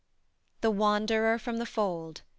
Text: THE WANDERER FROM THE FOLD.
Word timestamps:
THE 0.61 0.71
WANDERER 0.71 1.37
FROM 1.37 1.57
THE 1.57 1.65
FOLD. 1.67 2.21